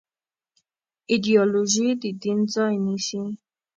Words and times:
ایدیالوژي 1.11 1.87
د 2.01 2.03
دین 2.21 2.39
ځای 2.53 2.75
نيسي. 2.85 3.23